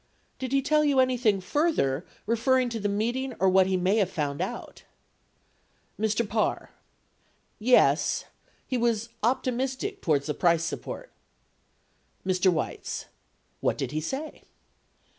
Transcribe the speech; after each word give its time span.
Did 0.39 0.51
he 0.51 0.63
tell 0.63 0.83
you 0.83 0.99
anything 0.99 1.39
further 1.39 2.07
referring 2.25 2.69
to 2.69 2.79
the 2.79 2.89
meeting 2.89 3.35
or 3.39 3.47
what 3.47 3.67
he 3.67 3.77
may 3.77 3.97
have 3.97 4.09
found 4.09 4.41
out? 4.41 4.83
Mr. 5.99 6.27
Parr. 6.27 6.71
Yes.... 7.59 8.25
He 8.65 8.79
was 8.79 9.09
optimistic 9.21 10.01
towards 10.01 10.25
the 10.25 10.33
price 10.33 10.63
support. 10.63 11.11
Mr. 12.25 12.51
Weitz. 12.51 13.05
What 13.61 13.77
did 13.77 13.91
he 13.91 14.01
say 14.01 14.41